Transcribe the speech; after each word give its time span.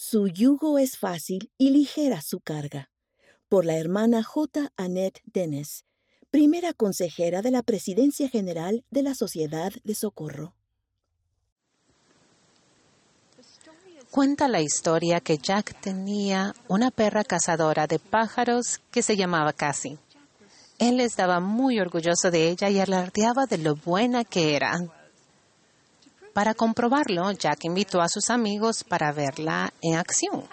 Su 0.00 0.28
yugo 0.28 0.78
es 0.78 0.96
fácil 0.96 1.50
y 1.58 1.70
ligera 1.70 2.22
su 2.22 2.38
carga. 2.38 2.88
Por 3.48 3.64
la 3.64 3.76
hermana 3.76 4.22
J. 4.22 4.70
Annette 4.76 5.20
Dennis, 5.24 5.86
primera 6.30 6.72
consejera 6.72 7.42
de 7.42 7.50
la 7.50 7.64
Presidencia 7.64 8.28
General 8.28 8.84
de 8.92 9.02
la 9.02 9.16
Sociedad 9.16 9.72
de 9.82 9.96
Socorro. 9.96 10.54
Cuenta 14.12 14.46
la 14.46 14.60
historia 14.60 15.18
que 15.18 15.36
Jack 15.36 15.80
tenía 15.80 16.54
una 16.68 16.92
perra 16.92 17.24
cazadora 17.24 17.88
de 17.88 17.98
pájaros 17.98 18.80
que 18.92 19.02
se 19.02 19.16
llamaba 19.16 19.52
Cassie. 19.52 19.98
Él 20.78 21.00
estaba 21.00 21.40
muy 21.40 21.80
orgulloso 21.80 22.30
de 22.30 22.50
ella 22.50 22.70
y 22.70 22.78
alardeaba 22.78 23.46
de 23.46 23.58
lo 23.58 23.74
buena 23.74 24.24
que 24.24 24.54
era. 24.54 24.78
Para 26.38 26.54
comprobarlo, 26.54 27.32
Jack 27.32 27.64
invitó 27.64 28.00
a 28.00 28.08
sus 28.08 28.30
amigos 28.30 28.84
para 28.84 29.10
verla 29.10 29.72
en 29.82 29.96
acción. 29.96 30.44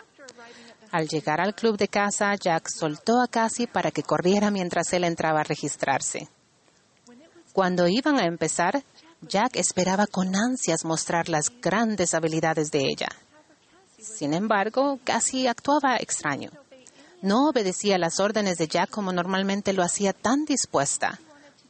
Al 0.90 1.08
llegar 1.08 1.40
al 1.40 1.54
club 1.54 1.78
de 1.78 1.88
caza, 1.88 2.34
Jack 2.34 2.70
soltó 2.76 3.22
a 3.22 3.28
Cassie 3.28 3.68
para 3.68 3.92
que 3.92 4.02
corriera 4.02 4.50
mientras 4.50 4.92
él 4.94 5.04
entraba 5.04 5.42
a 5.42 5.44
registrarse. 5.44 6.28
Cuando 7.54 7.88
iban 7.88 8.18
a 8.18 8.26
empezar, 8.26 8.84
Jack 9.22 9.58
esperaba 9.58 10.08
con 10.08 10.36
ansias 10.36 10.86
mostrar 10.86 11.30
las 11.30 11.52
grandes 11.62 12.16
habilidades 12.16 12.72
de 12.72 12.80
ella. 12.80 13.10
Sin 14.00 14.34
embargo, 14.34 14.98
Cassie 15.04 15.48
actuaba 15.48 15.98
extraño. 15.98 16.50
No 17.22 17.48
obedecía 17.48 18.00
las 18.00 18.20
órdenes 18.20 18.58
de 18.58 18.68
Jack 18.68 18.90
como 18.90 19.14
normalmente 19.14 19.72
lo 19.72 19.84
hacía 19.84 20.14
tan 20.14 20.46
dispuesta. 20.46 21.20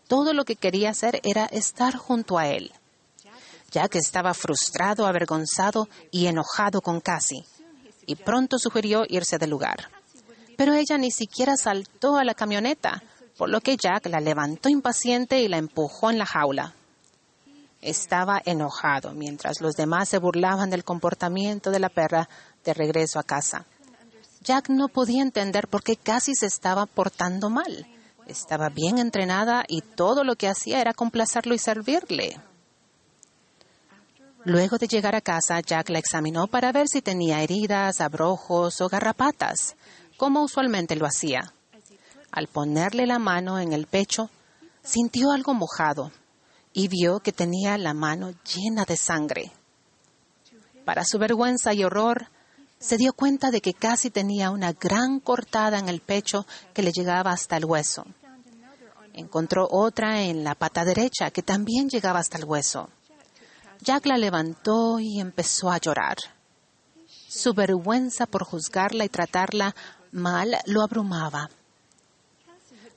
Todo 0.07 0.31
lo 0.31 0.45
que 0.45 0.55
quería 0.55 0.91
hacer 0.91 1.19
era 1.25 1.47
estar 1.47 1.97
junto 1.97 2.37
a 2.37 2.47
él. 2.47 2.71
Jack 3.75 3.95
estaba 3.95 4.33
frustrado, 4.33 5.05
avergonzado 5.05 5.89
y 6.09 6.27
enojado 6.27 6.79
con 6.79 7.01
Cassie, 7.01 7.43
y 8.05 8.15
pronto 8.15 8.57
sugirió 8.57 9.03
irse 9.09 9.37
del 9.37 9.49
lugar. 9.49 9.89
Pero 10.55 10.73
ella 10.73 10.97
ni 10.97 11.11
siquiera 11.11 11.57
saltó 11.57 12.15
a 12.15 12.23
la 12.23 12.35
camioneta, 12.35 13.03
por 13.37 13.49
lo 13.49 13.59
que 13.59 13.75
Jack 13.75 14.05
la 14.05 14.21
levantó 14.21 14.69
impaciente 14.69 15.41
y 15.41 15.49
la 15.49 15.57
empujó 15.57 16.09
en 16.09 16.19
la 16.19 16.25
jaula. 16.25 16.73
Estaba 17.81 18.41
enojado 18.45 19.11
mientras 19.11 19.59
los 19.59 19.75
demás 19.75 20.07
se 20.07 20.19
burlaban 20.19 20.69
del 20.69 20.85
comportamiento 20.85 21.69
de 21.69 21.79
la 21.79 21.89
perra 21.89 22.29
de 22.63 22.73
regreso 22.73 23.19
a 23.19 23.23
casa. 23.23 23.65
Jack 24.39 24.69
no 24.69 24.87
podía 24.87 25.21
entender 25.21 25.67
por 25.67 25.83
qué 25.83 25.97
casi 25.97 26.33
se 26.33 26.45
estaba 26.45 26.85
portando 26.85 27.49
mal. 27.49 27.85
Estaba 28.25 28.69
bien 28.69 28.99
entrenada 28.99 29.65
y 29.67 29.81
todo 29.81 30.23
lo 30.23 30.37
que 30.37 30.47
hacía 30.47 30.79
era 30.79 30.93
complacerlo 30.93 31.53
y 31.53 31.57
servirle. 31.59 32.39
Luego 34.45 34.77
de 34.77 34.87
llegar 34.87 35.15
a 35.15 35.21
casa, 35.21 35.59
Jack 35.59 35.89
la 35.89 35.97
examinó 35.97 36.45
para 36.45 36.71
ver 36.71 36.87
si 36.87 37.01
tenía 37.01 37.41
heridas, 37.41 37.99
abrojos 37.99 38.79
o 38.79 38.87
garrapatas, 38.87 39.75
como 40.17 40.43
usualmente 40.43 40.95
lo 40.95 41.07
hacía. 41.07 41.51
Al 42.31 42.47
ponerle 42.47 43.07
la 43.07 43.17
mano 43.17 43.59
en 43.59 43.73
el 43.73 43.87
pecho, 43.87 44.29
sintió 44.83 45.31
algo 45.31 45.55
mojado 45.55 46.11
y 46.73 46.87
vio 46.89 47.21
que 47.21 47.31
tenía 47.31 47.75
la 47.79 47.95
mano 47.95 48.33
llena 48.43 48.85
de 48.85 48.97
sangre. 48.97 49.51
Para 50.85 51.05
su 51.05 51.17
vergüenza 51.17 51.73
y 51.73 51.83
horror, 51.83 52.27
se 52.77 52.97
dio 52.97 53.13
cuenta 53.13 53.49
de 53.49 53.61
que 53.61 53.73
casi 53.73 54.11
tenía 54.11 54.51
una 54.51 54.73
gran 54.73 55.19
cortada 55.21 55.79
en 55.79 55.89
el 55.89 56.01
pecho 56.01 56.45
que 56.71 56.83
le 56.83 56.91
llegaba 56.91 57.31
hasta 57.31 57.57
el 57.57 57.65
hueso. 57.65 58.05
Encontró 59.13 59.67
otra 59.71 60.21
en 60.21 60.43
la 60.43 60.53
pata 60.53 60.85
derecha 60.85 61.31
que 61.31 61.41
también 61.41 61.89
llegaba 61.89 62.19
hasta 62.19 62.37
el 62.37 62.45
hueso. 62.45 62.89
Jack 63.85 64.07
la 64.07 64.17
levantó 64.17 64.99
y 64.99 65.19
empezó 65.19 65.69
a 65.69 65.77
llorar. 65.77 66.17
Su 67.29 67.53
vergüenza 67.53 68.25
por 68.25 68.43
juzgarla 68.43 69.05
y 69.05 69.09
tratarla 69.09 69.75
mal 70.11 70.57
lo 70.65 70.81
abrumaba. 70.81 71.51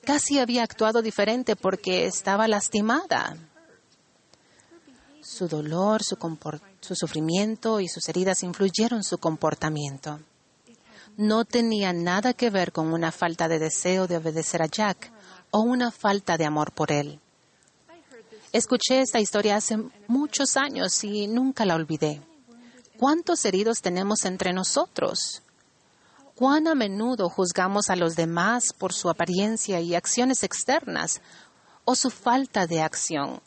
Casi 0.02 0.38
había 0.38 0.62
actuado 0.62 1.02
diferente 1.02 1.56
porque 1.56 2.06
estaba 2.06 2.48
lastimada. 2.48 3.36
Su 5.20 5.46
dolor, 5.46 6.02
su, 6.02 6.16
su, 6.80 6.94
sufrimiento 6.94 7.80
y 7.80 7.88
sus 7.88 8.08
heridas 8.08 8.42
influyeron 8.42 9.04
su 9.04 9.18
comportamiento. 9.18 10.20
No 11.18 11.44
tenía 11.44 11.92
nada 11.92 12.32
que 12.32 12.48
ver 12.48 12.72
con 12.72 12.94
una 12.94 13.12
falta 13.12 13.46
de 13.46 13.58
deseo 13.58 14.06
de 14.06 14.16
obedecer 14.16 14.62
a 14.62 14.66
Jack 14.66 15.12
o 15.50 15.60
una 15.60 15.90
falta 15.90 16.38
de 16.38 16.46
amor 16.46 16.72
por 16.72 16.92
él. 16.92 17.20
Escuché 18.52 19.00
esta 19.00 19.20
historia 19.20 19.56
hace 19.56 19.76
muchos 20.06 20.56
años 20.56 21.04
y 21.04 21.26
nunca 21.26 21.64
la 21.64 21.74
olvidé. 21.74 22.22
¿Cuántos 22.98 23.44
heridos 23.44 23.80
tenemos 23.80 24.24
entre 24.24 24.52
nosotros? 24.52 25.42
¿Cuán 26.34 26.66
a 26.66 26.74
menudo 26.74 27.28
juzgamos 27.28 27.90
a 27.90 27.96
los 27.96 28.16
demás 28.16 28.72
por 28.76 28.92
su 28.92 29.10
apariencia 29.10 29.80
y 29.80 29.94
acciones 29.94 30.42
externas 30.42 31.20
o 31.84 31.94
su 31.94 32.10
falta 32.10 32.66
de 32.66 32.80
acción? 32.80 33.40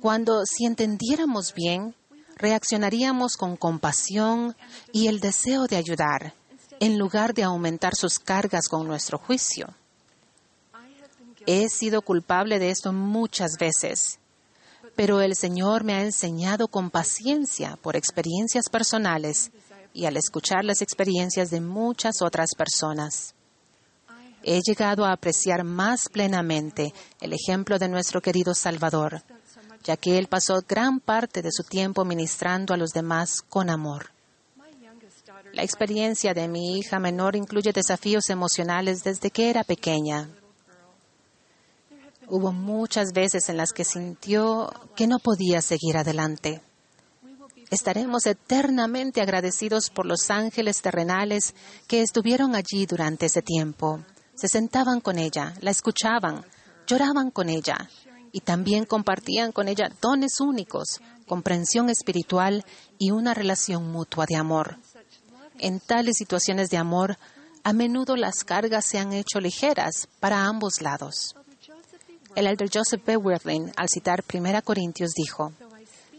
cuando 0.00 0.46
si 0.46 0.64
entendiéramos 0.64 1.54
bien, 1.54 1.94
reaccionaríamos 2.36 3.36
con 3.36 3.56
compasión 3.56 4.56
y 4.92 5.08
el 5.08 5.20
deseo 5.20 5.66
de 5.66 5.76
ayudar, 5.76 6.34
en 6.80 6.98
lugar 6.98 7.34
de 7.34 7.42
aumentar 7.42 7.94
sus 7.94 8.18
cargas 8.18 8.66
con 8.68 8.86
nuestro 8.86 9.18
juicio. 9.18 9.68
He 11.46 11.68
sido 11.68 12.02
culpable 12.02 12.58
de 12.58 12.70
esto 12.70 12.92
muchas 12.92 13.52
veces, 13.58 14.18
pero 15.00 15.22
el 15.22 15.34
Señor 15.34 15.82
me 15.82 15.94
ha 15.94 16.02
enseñado 16.02 16.68
con 16.68 16.90
paciencia 16.90 17.78
por 17.80 17.96
experiencias 17.96 18.68
personales 18.68 19.50
y 19.94 20.04
al 20.04 20.18
escuchar 20.18 20.62
las 20.62 20.82
experiencias 20.82 21.48
de 21.48 21.62
muchas 21.62 22.20
otras 22.20 22.50
personas. 22.54 23.34
He 24.42 24.60
llegado 24.60 25.06
a 25.06 25.12
apreciar 25.12 25.64
más 25.64 26.10
plenamente 26.12 26.92
el 27.18 27.32
ejemplo 27.32 27.78
de 27.78 27.88
nuestro 27.88 28.20
querido 28.20 28.52
Salvador, 28.52 29.22
ya 29.84 29.96
que 29.96 30.18
él 30.18 30.26
pasó 30.26 30.62
gran 30.68 31.00
parte 31.00 31.40
de 31.40 31.50
su 31.50 31.62
tiempo 31.62 32.04
ministrando 32.04 32.74
a 32.74 32.76
los 32.76 32.90
demás 32.90 33.40
con 33.40 33.70
amor. 33.70 34.10
La 35.54 35.62
experiencia 35.62 36.34
de 36.34 36.46
mi 36.46 36.76
hija 36.78 36.98
menor 36.98 37.36
incluye 37.36 37.72
desafíos 37.72 38.28
emocionales 38.28 39.02
desde 39.02 39.30
que 39.30 39.48
era 39.48 39.64
pequeña. 39.64 40.28
Hubo 42.32 42.52
muchas 42.52 43.12
veces 43.12 43.48
en 43.48 43.56
las 43.56 43.72
que 43.72 43.84
sintió 43.84 44.72
que 44.94 45.08
no 45.08 45.18
podía 45.18 45.60
seguir 45.60 45.96
adelante. 45.96 46.62
Estaremos 47.70 48.24
eternamente 48.24 49.20
agradecidos 49.20 49.90
por 49.90 50.06
los 50.06 50.30
ángeles 50.30 50.80
terrenales 50.80 51.56
que 51.88 52.02
estuvieron 52.02 52.54
allí 52.54 52.86
durante 52.86 53.26
ese 53.26 53.42
tiempo. 53.42 54.04
Se 54.36 54.46
sentaban 54.46 55.00
con 55.00 55.18
ella, 55.18 55.54
la 55.60 55.72
escuchaban, 55.72 56.46
lloraban 56.86 57.32
con 57.32 57.48
ella 57.48 57.90
y 58.30 58.42
también 58.42 58.84
compartían 58.84 59.50
con 59.50 59.66
ella 59.66 59.90
dones 60.00 60.38
únicos, 60.38 61.00
comprensión 61.26 61.90
espiritual 61.90 62.64
y 62.96 63.10
una 63.10 63.34
relación 63.34 63.90
mutua 63.90 64.26
de 64.28 64.36
amor. 64.36 64.78
En 65.58 65.80
tales 65.80 66.14
situaciones 66.16 66.70
de 66.70 66.76
amor, 66.76 67.18
a 67.64 67.72
menudo 67.72 68.14
las 68.14 68.44
cargas 68.44 68.86
se 68.86 68.98
han 68.98 69.12
hecho 69.12 69.40
ligeras 69.40 70.08
para 70.20 70.44
ambos 70.44 70.80
lados. 70.80 71.34
El 72.34 72.46
elder 72.46 72.70
Joseph 72.72 73.04
B. 73.04 73.16
Wirthlin, 73.16 73.72
al 73.76 73.88
citar 73.88 74.24
1 74.32 74.62
Corintios, 74.62 75.10
dijo, 75.14 75.52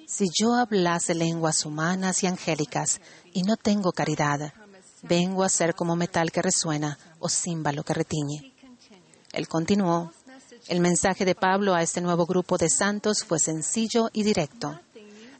Si 0.07 0.27
yo 0.37 0.55
hablase 0.55 1.15
lenguas 1.15 1.65
humanas 1.65 2.23
y 2.23 2.27
angélicas 2.27 2.99
y 3.33 3.43
no 3.43 3.55
tengo 3.55 3.91
caridad, 3.91 4.53
vengo 5.03 5.43
a 5.43 5.49
ser 5.49 5.73
como 5.73 5.95
metal 5.95 6.31
que 6.31 6.41
resuena 6.41 6.97
o 7.19 7.29
címbalo 7.29 7.83
que 7.83 7.93
retiñe. 7.93 8.53
Él 9.31 9.47
continuó, 9.47 10.11
el 10.67 10.81
mensaje 10.81 11.25
de 11.25 11.35
Pablo 11.35 11.73
a 11.73 11.81
este 11.81 12.01
nuevo 12.01 12.25
grupo 12.25 12.57
de 12.57 12.69
santos 12.69 13.23
fue 13.25 13.39
sencillo 13.39 14.09
y 14.11 14.23
directo. 14.23 14.79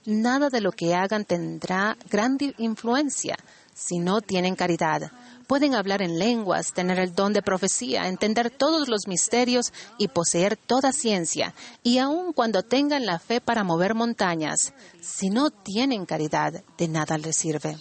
Nada 0.06 0.50
de 0.50 0.62
lo 0.62 0.72
que 0.72 0.96
hagan 0.96 1.26
tendrá 1.26 1.98
gran 2.10 2.38
influencia 2.58 3.38
si 3.74 4.00
no 4.00 4.22
tienen 4.22 4.56
caridad. 4.56 5.12
Pueden 5.48 5.76
hablar 5.76 6.02
en 6.02 6.18
lenguas, 6.18 6.74
tener 6.74 7.00
el 7.00 7.14
don 7.14 7.34
de 7.34 7.42
profecía, 7.42 8.08
entender 8.08 8.50
todos 8.50 8.88
los 8.88 9.08
misterios 9.08 9.74
y 9.98 10.08
poseer 10.08 10.56
toda 10.56 10.94
ciencia. 10.94 11.54
Y 11.84 11.98
aun 11.98 12.32
cuando 12.32 12.64
tengan 12.64 13.06
la 13.06 13.20
fe 13.20 13.42
para 13.42 13.64
mover 13.64 13.94
montañas, 13.94 14.74
si 15.02 15.30
no 15.30 15.50
tienen 15.50 16.06
caridad, 16.06 16.64
de 16.78 16.88
nada 16.88 17.18
les 17.18 17.36
sirve. 17.36 17.78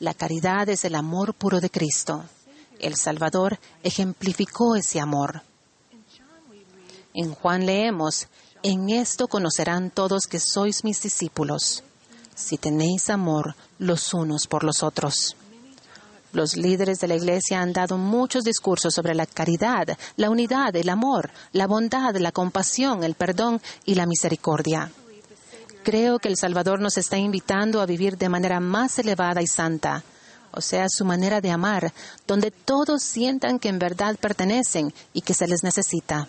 La 0.00 0.14
caridad 0.14 0.68
es 0.68 0.84
el 0.84 0.94
amor 0.94 1.34
puro 1.34 1.60
de 1.60 1.70
Cristo. 1.70 2.24
El 2.80 2.96
Salvador 2.96 3.58
ejemplificó 3.82 4.76
ese 4.76 5.00
amor. 5.00 5.42
En 7.14 7.34
Juan 7.34 7.66
leemos, 7.66 8.28
en 8.62 8.90
esto 8.90 9.28
conocerán 9.28 9.90
todos 9.90 10.26
que 10.26 10.40
sois 10.40 10.84
mis 10.84 11.00
discípulos, 11.02 11.82
si 12.38 12.56
tenéis 12.56 13.10
amor 13.10 13.56
los 13.78 14.14
unos 14.14 14.46
por 14.46 14.64
los 14.64 14.82
otros. 14.82 15.36
Los 16.32 16.56
líderes 16.56 17.00
de 17.00 17.08
la 17.08 17.16
Iglesia 17.16 17.60
han 17.60 17.72
dado 17.72 17.98
muchos 17.98 18.44
discursos 18.44 18.94
sobre 18.94 19.14
la 19.14 19.26
caridad, 19.26 19.98
la 20.16 20.30
unidad, 20.30 20.76
el 20.76 20.88
amor, 20.88 21.30
la 21.52 21.66
bondad, 21.66 22.14
la 22.16 22.32
compasión, 22.32 23.02
el 23.02 23.14
perdón 23.14 23.60
y 23.84 23.94
la 23.94 24.06
misericordia. 24.06 24.92
Creo 25.82 26.18
que 26.18 26.28
el 26.28 26.36
Salvador 26.36 26.80
nos 26.80 26.98
está 26.98 27.16
invitando 27.16 27.80
a 27.80 27.86
vivir 27.86 28.18
de 28.18 28.28
manera 28.28 28.60
más 28.60 28.98
elevada 28.98 29.40
y 29.40 29.46
santa, 29.46 30.04
o 30.52 30.60
sea, 30.60 30.86
su 30.88 31.04
manera 31.04 31.40
de 31.40 31.50
amar, 31.50 31.92
donde 32.26 32.50
todos 32.50 33.02
sientan 33.02 33.58
que 33.58 33.68
en 33.68 33.78
verdad 33.78 34.16
pertenecen 34.20 34.92
y 35.12 35.22
que 35.22 35.34
se 35.34 35.48
les 35.48 35.64
necesita. 35.64 36.28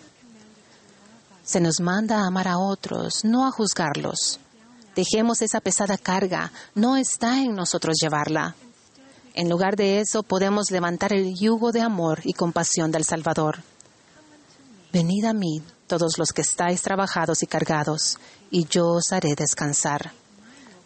Se 1.44 1.60
nos 1.60 1.80
manda 1.80 2.20
a 2.20 2.26
amar 2.26 2.48
a 2.48 2.58
otros, 2.58 3.24
no 3.24 3.46
a 3.46 3.50
juzgarlos. 3.50 4.40
Dejemos 4.94 5.42
esa 5.42 5.60
pesada 5.60 5.96
carga, 5.96 6.52
no 6.74 6.96
está 6.96 7.42
en 7.42 7.54
nosotros 7.54 7.96
llevarla. 8.00 8.54
En 9.34 9.48
lugar 9.48 9.76
de 9.76 10.00
eso, 10.00 10.22
podemos 10.22 10.70
levantar 10.70 11.12
el 11.12 11.34
yugo 11.34 11.70
de 11.70 11.80
amor 11.80 12.20
y 12.24 12.32
compasión 12.32 12.90
del 12.90 13.04
Salvador. 13.04 13.62
Venid 14.92 15.24
a 15.24 15.32
mí, 15.32 15.62
todos 15.86 16.18
los 16.18 16.32
que 16.32 16.42
estáis 16.42 16.82
trabajados 16.82 17.42
y 17.42 17.46
cargados, 17.46 18.18
y 18.50 18.66
yo 18.66 18.88
os 18.88 19.12
haré 19.12 19.36
descansar. 19.36 20.12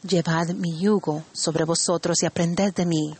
Llevad 0.06 0.50
mi 0.50 0.78
yugo 0.78 1.24
sobre 1.32 1.64
vosotros 1.64 2.22
y 2.22 2.26
aprended 2.26 2.74
de 2.74 2.84
mí, 2.84 3.16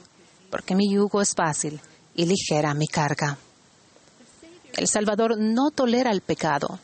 porque 0.50 0.74
mi 0.74 0.92
yugo 0.92 1.22
es 1.22 1.34
fácil 1.34 1.80
y 2.14 2.26
ligera 2.26 2.74
mi 2.74 2.86
carga. 2.86 3.38
El 4.74 4.88
Salvador 4.88 5.38
no 5.38 5.70
tolera 5.70 6.10
el 6.10 6.20
pecado, 6.20 6.78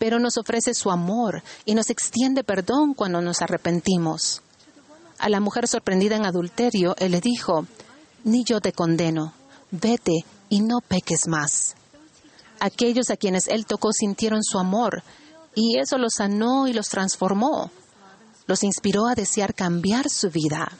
pero 0.00 0.18
nos 0.18 0.36
ofrece 0.36 0.74
su 0.74 0.90
amor 0.90 1.44
y 1.64 1.76
nos 1.76 1.90
extiende 1.90 2.42
perdón 2.42 2.94
cuando 2.94 3.20
nos 3.20 3.40
arrepentimos. 3.40 4.42
A 5.20 5.28
la 5.28 5.38
mujer 5.38 5.68
sorprendida 5.68 6.16
en 6.16 6.26
adulterio, 6.26 6.96
él 6.98 7.12
le 7.12 7.20
dijo, 7.20 7.66
Ni 8.24 8.42
yo 8.42 8.60
te 8.60 8.72
condeno, 8.72 9.32
vete 9.70 10.24
y 10.48 10.62
no 10.62 10.80
peques 10.80 11.28
más. 11.28 11.76
Aquellos 12.58 13.10
a 13.10 13.16
quienes 13.16 13.46
él 13.46 13.64
tocó 13.64 13.92
sintieron 13.92 14.42
su 14.42 14.58
amor, 14.58 15.04
y 15.54 15.78
eso 15.78 15.98
los 15.98 16.14
sanó 16.16 16.66
y 16.66 16.72
los 16.72 16.88
transformó 16.88 17.70
los 18.50 18.64
inspiró 18.64 19.06
a 19.06 19.14
desear 19.14 19.54
cambiar 19.54 20.10
su 20.10 20.28
vida. 20.28 20.72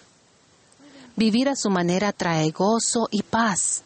Vivir 1.15 1.49
a 1.49 1.55
su 1.55 1.71
manera 1.71 2.13
trae 2.13 2.51
gozo 2.51 3.07
y 3.13 3.23
paz, 3.23 3.85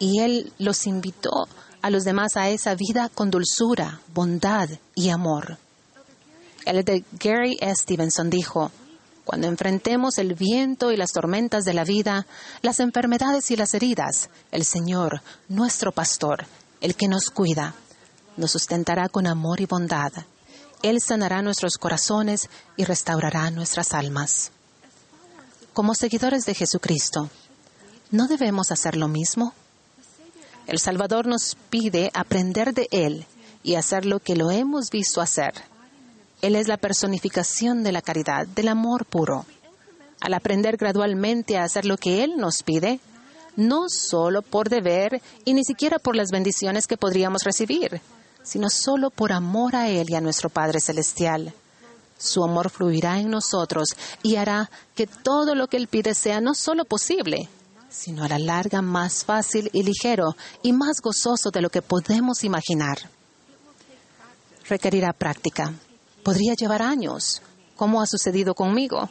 y 0.00 0.18
Él 0.18 0.52
los 0.58 0.88
invitó 0.88 1.46
a 1.82 1.90
los 1.90 2.04
demás 2.04 2.36
a 2.36 2.48
esa 2.48 2.74
vida 2.74 3.08
con 3.08 3.30
dulzura, 3.30 4.00
bondad 4.14 4.68
y 4.94 5.10
amor. 5.10 5.58
El 6.66 6.84
de 6.84 7.04
Gary. 7.12 7.58
Stevenson 7.74 8.30
dijo, 8.30 8.70
cuando 9.24 9.46
enfrentemos 9.46 10.18
el 10.18 10.34
viento 10.34 10.92
y 10.92 10.96
las 10.96 11.12
tormentas 11.12 11.64
de 11.64 11.74
la 11.74 11.84
vida, 11.84 12.26
las 12.62 12.80
enfermedades 12.80 13.50
y 13.50 13.56
las 13.56 13.74
heridas, 13.74 14.30
el 14.50 14.64
Señor, 14.64 15.22
nuestro 15.48 15.92
pastor, 15.92 16.46
el 16.80 16.94
que 16.96 17.08
nos 17.08 17.30
cuida, 17.30 17.74
nos 18.36 18.50
sustentará 18.50 19.08
con 19.08 19.26
amor 19.26 19.60
y 19.60 19.66
bondad 19.66 20.12
él 20.82 21.00
sanará 21.00 21.42
nuestros 21.42 21.76
corazones 21.76 22.48
y 22.76 22.84
restaurará 22.84 23.50
nuestras 23.50 23.92
almas. 23.92 24.50
Como 25.72 25.94
seguidores 25.94 26.46
de 26.46 26.54
Jesucristo, 26.54 27.30
¿no 28.10 28.26
debemos 28.26 28.72
hacer 28.72 28.96
lo 28.96 29.08
mismo? 29.08 29.54
El 30.66 30.78
Salvador 30.78 31.26
nos 31.26 31.56
pide 31.68 32.10
aprender 32.14 32.74
de 32.74 32.88
Él 32.90 33.26
y 33.62 33.74
hacer 33.74 34.06
lo 34.06 34.20
que 34.20 34.36
lo 34.36 34.50
hemos 34.50 34.90
visto 34.90 35.20
hacer. 35.20 35.52
Él 36.42 36.56
es 36.56 36.68
la 36.68 36.76
personificación 36.76 37.82
de 37.82 37.92
la 37.92 38.02
caridad, 38.02 38.46
del 38.46 38.68
amor 38.68 39.04
puro. 39.04 39.44
Al 40.20 40.34
aprender 40.34 40.76
gradualmente 40.76 41.58
a 41.58 41.64
hacer 41.64 41.84
lo 41.84 41.96
que 41.96 42.24
Él 42.24 42.36
nos 42.36 42.62
pide, 42.62 43.00
no 43.56 43.88
solo 43.88 44.42
por 44.42 44.68
deber 44.68 45.20
y 45.44 45.54
ni 45.54 45.64
siquiera 45.64 45.98
por 45.98 46.16
las 46.16 46.30
bendiciones 46.30 46.86
que 46.86 46.96
podríamos 46.96 47.44
recibir, 47.44 48.00
sino 48.42 48.70
solo 48.70 49.10
por 49.10 49.32
amor 49.32 49.76
a 49.76 49.88
Él 49.88 50.06
y 50.08 50.14
a 50.14 50.20
nuestro 50.20 50.48
Padre 50.48 50.80
Celestial. 50.80 51.52
Su 52.18 52.44
amor 52.44 52.70
fluirá 52.70 53.18
en 53.18 53.30
nosotros 53.30 53.88
y 54.22 54.36
hará 54.36 54.70
que 54.94 55.06
todo 55.06 55.54
lo 55.54 55.68
que 55.68 55.76
Él 55.76 55.88
pide 55.88 56.14
sea 56.14 56.40
no 56.40 56.54
solo 56.54 56.84
posible, 56.84 57.48
sino 57.90 58.24
a 58.24 58.28
la 58.28 58.38
larga 58.38 58.80
más 58.80 59.24
fácil 59.24 59.68
y 59.72 59.82
ligero 59.82 60.36
y 60.62 60.72
más 60.72 61.00
gozoso 61.02 61.50
de 61.50 61.60
lo 61.60 61.70
que 61.70 61.82
podemos 61.82 62.44
imaginar. 62.44 62.98
Requerirá 64.68 65.12
práctica. 65.12 65.74
Podría 66.22 66.54
llevar 66.54 66.82
años, 66.82 67.42
como 67.76 68.00
ha 68.00 68.06
sucedido 68.06 68.54
conmigo. 68.54 69.10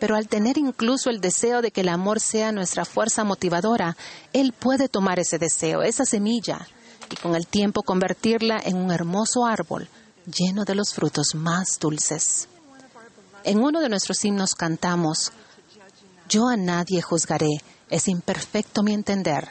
Pero 0.00 0.16
al 0.16 0.28
tener 0.28 0.56
incluso 0.56 1.10
el 1.10 1.20
deseo 1.20 1.60
de 1.60 1.72
que 1.72 1.82
el 1.82 1.88
amor 1.88 2.20
sea 2.20 2.52
nuestra 2.52 2.84
fuerza 2.84 3.24
motivadora, 3.24 3.96
Él 4.32 4.52
puede 4.52 4.88
tomar 4.88 5.18
ese 5.18 5.38
deseo, 5.38 5.82
esa 5.82 6.04
semilla, 6.04 6.66
y 7.10 7.16
con 7.16 7.34
el 7.34 7.46
tiempo 7.46 7.82
convertirla 7.82 8.60
en 8.64 8.76
un 8.76 8.92
hermoso 8.92 9.44
árbol 9.44 9.88
lleno 10.26 10.64
de 10.64 10.74
los 10.74 10.94
frutos 10.94 11.34
más 11.34 11.78
dulces. 11.80 12.48
En 13.44 13.58
uno 13.58 13.80
de 13.80 13.88
nuestros 13.88 14.24
himnos 14.24 14.54
cantamos, 14.54 15.32
Yo 16.28 16.46
a 16.48 16.56
nadie 16.56 17.00
juzgaré, 17.00 17.62
es 17.90 18.08
imperfecto 18.08 18.82
mi 18.82 18.92
entender, 18.92 19.48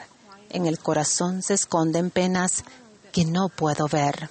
en 0.50 0.66
el 0.66 0.78
corazón 0.78 1.42
se 1.42 1.54
esconden 1.54 2.10
penas 2.10 2.64
que 3.12 3.24
no 3.24 3.48
puedo 3.48 3.86
ver. 3.88 4.30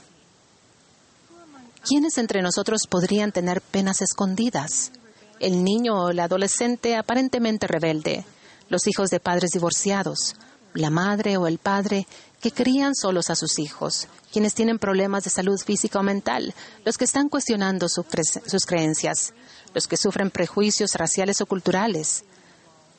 ¿Quiénes 1.83 2.17
entre 2.17 2.41
nosotros 2.41 2.81
podrían 2.89 3.31
tener 3.31 3.61
penas 3.61 4.01
escondidas? 4.01 4.91
El 5.39 5.63
niño 5.63 6.05
o 6.05 6.09
el 6.09 6.19
adolescente 6.19 6.95
aparentemente 6.95 7.67
rebelde, 7.67 8.25
los 8.69 8.87
hijos 8.87 9.09
de 9.09 9.19
padres 9.19 9.51
divorciados, 9.51 10.35
la 10.73 10.89
madre 10.89 11.37
o 11.37 11.47
el 11.47 11.59
padre 11.59 12.07
que 12.41 12.51
crían 12.51 12.93
solos 12.95 13.29
a 13.29 13.35
sus 13.35 13.59
hijos, 13.59 14.07
quienes 14.31 14.53
tienen 14.53 14.79
problemas 14.79 15.23
de 15.23 15.29
salud 15.29 15.57
física 15.59 15.99
o 15.99 16.03
mental, 16.03 16.53
los 16.85 16.97
que 16.97 17.05
están 17.05 17.29
cuestionando 17.29 17.87
sus 17.89 18.65
creencias, 18.65 19.33
los 19.73 19.87
que 19.87 19.97
sufren 19.97 20.29
prejuicios 20.29 20.93
raciales 20.95 21.41
o 21.41 21.45
culturales, 21.45 22.23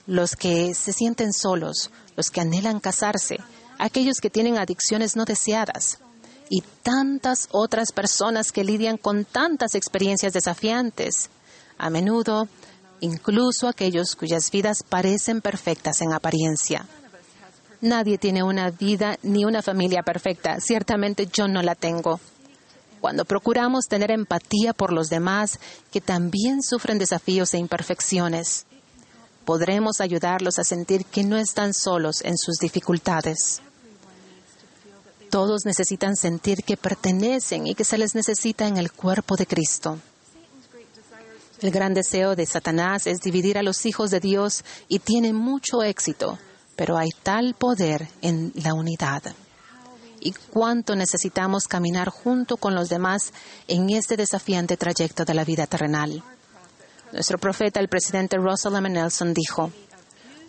los 0.08 0.37
que 0.37 0.75
se 0.75 0.94
sienten 0.94 1.34
solos, 1.34 1.90
los 2.16 2.31
que 2.31 2.40
anhelan 2.40 2.81
casarse, 2.81 3.38
aquellos 3.78 4.20
que 4.20 4.31
tienen 4.31 4.56
adicciones 4.56 5.16
no 5.16 5.26
deseadas 5.26 5.99
y 6.49 6.62
tantas 6.82 7.46
otras 7.52 7.93
personas 7.93 8.50
que 8.50 8.64
lidian 8.64 8.96
con 8.96 9.26
tantas 9.26 9.75
experiencias 9.75 10.32
desafiantes. 10.32 11.28
A 11.76 11.90
menudo, 11.90 12.49
incluso 13.00 13.69
aquellos 13.69 14.16
cuyas 14.16 14.50
vidas 14.50 14.78
parecen 14.82 15.43
perfectas 15.43 16.00
en 16.00 16.14
apariencia. 16.14 16.87
Nadie 17.82 18.16
tiene 18.16 18.43
una 18.43 18.70
vida 18.70 19.19
ni 19.22 19.44
una 19.44 19.60
familia 19.60 20.02
perfecta. 20.02 20.58
Ciertamente 20.58 21.28
yo 21.31 21.49
no 21.49 21.62
la 21.62 21.75
tengo. 21.75 22.19
Cuando 23.02 23.26
procuramos 23.26 23.84
tener 23.88 24.10
empatía 24.10 24.72
por 24.72 24.90
los 24.90 25.08
demás 25.10 25.60
que 25.93 26.00
también 26.00 26.62
sufren 26.62 26.99
desafíos 26.99 27.52
e 27.52 27.58
imperfecciones, 27.58 28.64
podremos 29.49 30.03
ayudarlos 30.03 30.59
a 30.59 30.65
sentir 30.65 31.06
que 31.06 31.25
no 31.25 31.39
están 31.39 31.73
solos 31.73 32.21
en 32.23 32.37
sus 32.37 32.59
dificultades. 32.59 33.63
Todos 35.31 35.65
necesitan 35.65 36.17
sentir 36.17 36.63
que 36.65 36.77
pertenecen 36.77 37.67
y 37.67 37.75
que 37.75 37.84
se 37.84 37.96
les 37.96 38.15
necesita 38.15 38.69
en 38.69 38.77
el 38.77 38.93
cuerpo 38.93 39.37
de 39.37 39.46
Cristo. 39.46 39.96
El 41.63 41.70
gran 41.70 41.94
deseo 41.94 42.37
de 42.37 42.44
Satanás 42.44 43.06
es 43.06 43.20
dividir 43.20 43.56
a 43.56 43.63
los 43.63 43.87
hijos 43.87 44.11
de 44.11 44.20
Dios 44.20 44.67
y 44.87 44.99
tiene 44.99 45.32
mucho 45.32 45.82
éxito 45.82 46.39
pero 46.79 46.96
hay 46.96 47.08
tal 47.25 47.55
poder 47.55 48.06
en 48.22 48.53
la 48.55 48.72
unidad. 48.72 49.20
Y 50.20 50.31
cuánto 50.31 50.94
necesitamos 50.94 51.67
caminar 51.67 52.08
junto 52.08 52.56
con 52.56 52.77
los 52.77 52.89
demás 52.89 53.32
en 53.67 53.91
este 53.91 54.17
desafiante 54.17 54.77
trayecto 54.77 55.25
de 55.25 55.34
la 55.34 55.44
vida 55.44 55.67
terrenal. 55.67 56.22
Nuestro 57.12 57.38
profeta, 57.38 57.81
el 57.81 57.88
presidente 57.88 58.36
Russell 58.36 58.77
M. 58.77 58.91
Nelson, 58.91 59.32
dijo, 59.32 59.72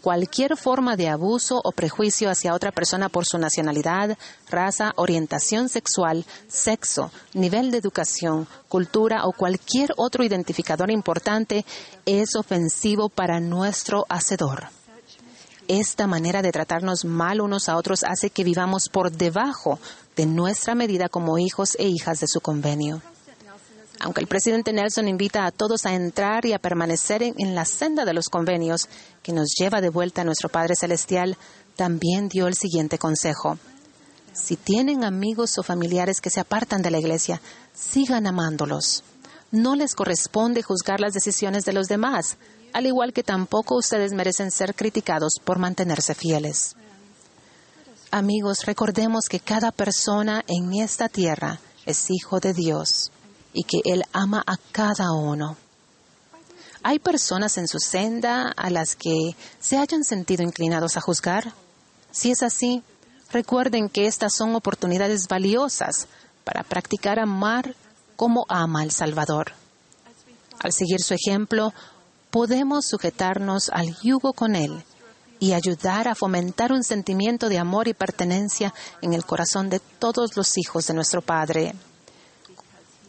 Cualquier 0.01 0.55
forma 0.55 0.95
de 0.95 1.09
abuso 1.09 1.59
o 1.61 1.73
prejuicio 1.73 2.29
hacia 2.29 2.53
otra 2.53 2.71
persona 2.71 3.09
por 3.09 3.25
su 3.25 3.37
nacionalidad, 3.37 4.17
raza, 4.49 4.93
orientación 4.95 5.67
sexual, 5.67 6.25
sexo, 6.47 7.11
nivel 7.33 7.69
de 7.69 7.79
educación, 7.79 8.47
cultura 8.69 9.25
o 9.25 9.33
cualquier 9.33 9.89
otro 9.97 10.23
identificador 10.23 10.89
importante 10.89 11.65
es 12.05 12.37
ofensivo 12.37 13.09
para 13.09 13.41
nuestro 13.41 14.05
Hacedor. 14.07 14.67
Esta 15.67 16.07
manera 16.07 16.41
de 16.41 16.53
tratarnos 16.53 17.03
mal 17.03 17.41
unos 17.41 17.67
a 17.67 17.75
otros 17.75 18.03
hace 18.03 18.29
que 18.29 18.45
vivamos 18.45 18.87
por 18.89 19.11
debajo 19.11 19.79
de 20.15 20.25
nuestra 20.25 20.75
medida 20.75 21.09
como 21.09 21.37
hijos 21.37 21.75
e 21.77 21.89
hijas 21.89 22.21
de 22.21 22.27
su 22.27 22.39
convenio. 22.39 23.01
Aunque 23.99 24.21
el 24.21 24.27
presidente 24.27 24.71
Nelson 24.71 25.09
invita 25.09 25.45
a 25.45 25.51
todos 25.51 25.85
a 25.85 25.93
entrar 25.93 26.45
y 26.45 26.53
a 26.53 26.59
permanecer 26.59 27.21
en, 27.21 27.53
la 27.53 27.65
senda 27.65 28.05
de 28.05 28.13
los 28.13 28.29
convenios 28.29 28.87
que 29.21 29.33
nos 29.33 29.49
lleva 29.59 29.81
de 29.81 29.89
vuelta 29.89 30.21
a 30.21 30.23
nuestro 30.23 30.47
Padre 30.47 30.75
Celestial, 30.75 31.37
también 31.75 32.29
dio 32.29 32.47
el 32.47 32.55
siguiente 32.55 32.97
consejo. 32.97 33.57
Si 34.31 34.55
tienen 34.55 35.03
amigos 35.03 35.57
o 35.57 35.63
familiares 35.63 36.21
que 36.21 36.29
se 36.29 36.39
apartan 36.39 36.81
de 36.81 36.91
la 36.91 36.99
iglesia, 36.99 37.41
sigan 37.73 38.25
amándolos. 38.25 39.03
No 39.51 39.75
les 39.75 39.95
corresponde 39.95 40.63
juzgar 40.63 41.01
las 41.01 41.13
decisiones 41.13 41.65
de 41.65 41.73
los 41.73 41.87
demás, 41.87 42.37
al 42.71 42.85
igual 42.85 43.11
que 43.11 43.23
tampoco 43.23 43.75
ustedes 43.75 44.13
merecen 44.13 44.51
ser 44.51 44.75
criticados 44.75 45.33
por 45.43 45.59
mantenerse 45.59 46.15
fieles. 46.15 46.75
Amigos, 48.11 48.65
recordemos 48.65 49.25
que 49.29 49.41
cada 49.41 49.71
persona 49.71 50.45
en 50.47 50.73
esta 50.73 51.09
tierra 51.09 51.59
es 51.85 52.09
hijo 52.09 52.39
de 52.39 52.53
Dios 52.53 53.11
y 53.53 53.63
que 53.63 53.81
Él 53.85 54.03
ama 54.13 54.43
a 54.45 54.57
cada 54.71 55.11
uno. 55.11 55.57
¿Hay 56.81 56.99
personas 56.99 57.57
en 57.57 57.67
su 57.67 57.79
senda 57.79 58.53
a 58.55 58.69
las 58.69 58.95
que 58.95 59.35
se 59.59 59.77
hayan 59.77 60.03
sentido 60.03 60.43
inclinados 60.43 60.95
a 60.95 61.01
juzgar? 61.01 61.53
Si 62.11 62.31
es 62.31 62.41
así, 62.41 62.83
recuerden 63.31 63.89
que 63.89 64.07
estas 64.07 64.33
son 64.33 64.55
oportunidades 64.55 65.27
valiosas 65.27 66.07
para 66.45 66.63
practicar 66.63 67.19
amar 67.19 67.75
como 68.15 68.45
ama 68.47 68.83
el 68.83 68.91
Salvador. 68.91 69.53
Al 70.59 70.71
seguir 70.73 71.01
su 71.01 71.13
ejemplo, 71.13 71.73
podemos 72.31 72.85
sujetarnos 72.87 73.69
al 73.69 73.95
yugo 74.01 74.33
con 74.33 74.55
Él 74.55 74.83
y 75.39 75.53
ayudar 75.53 76.07
a 76.07 76.15
fomentar 76.15 76.71
un 76.71 76.83
sentimiento 76.83 77.49
de 77.49 77.59
amor 77.59 77.87
y 77.87 77.93
pertenencia 77.93 78.73
en 79.01 79.13
el 79.13 79.25
corazón 79.25 79.69
de 79.69 79.79
todos 79.79 80.35
los 80.35 80.57
hijos 80.57 80.87
de 80.87 80.93
nuestro 80.93 81.21
Padre. 81.21 81.73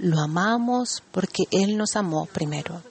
Lo 0.00 0.18
amamos 0.18 1.02
porque 1.12 1.44
Él 1.50 1.76
nos 1.76 1.94
amó 1.94 2.24
primero. 2.24 2.82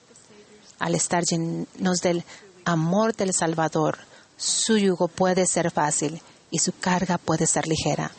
Al 0.77 0.93
estar 0.93 1.23
llenos 1.23 2.01
del 2.03 2.23
amor 2.65 3.15
del 3.15 3.33
Salvador, 3.33 3.97
su 4.37 4.77
yugo 4.77 5.07
puede 5.07 5.47
ser 5.47 5.71
fácil 5.71 6.21
y 6.51 6.59
su 6.59 6.71
carga 6.71 7.17
puede 7.17 7.47
ser 7.47 7.67
ligera. 7.67 8.11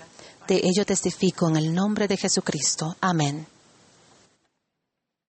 De 0.48 0.56
ello 0.64 0.84
testifico 0.84 1.48
en 1.48 1.56
el 1.56 1.72
nombre 1.72 2.08
de 2.08 2.16
Jesucristo. 2.16 2.96
Amén. 3.00 3.46